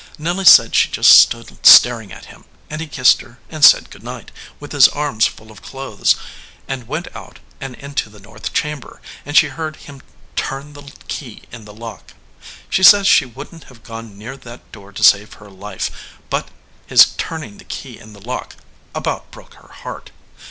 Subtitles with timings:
[0.17, 4.01] "Nelly said she just stood staring at him, and he kissed her and said good
[4.01, 6.15] night, with his arms full of clothes,
[6.67, 10.01] and went out and into the north chamber, and she heard him
[10.35, 12.15] turn the key in the lock.
[12.67, 15.91] She says she wouldn t have gone near that door to save her life,
[16.31, 16.47] but
[16.87, 18.55] his turning the key in the lock
[18.95, 20.09] about broke her heart.